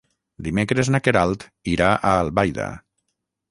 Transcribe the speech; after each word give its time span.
Dimecres 0.45 0.89
na 0.95 1.01
Queralt 1.09 1.45
irà 1.73 1.91
a 2.13 2.17
Albaida. 2.25 2.73